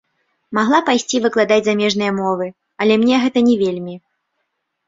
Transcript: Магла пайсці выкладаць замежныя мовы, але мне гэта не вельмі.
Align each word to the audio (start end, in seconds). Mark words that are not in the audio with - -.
Магла 0.57 0.77
пайсці 0.87 1.19
выкладаць 1.25 1.59
замежныя 1.67 2.11
мовы, 2.21 2.47
але 2.85 2.93
мне 3.03 3.15
гэта 3.27 3.45
не 3.51 3.55
вельмі. 3.63 3.95